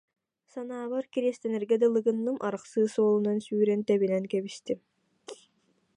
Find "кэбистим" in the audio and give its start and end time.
4.31-4.79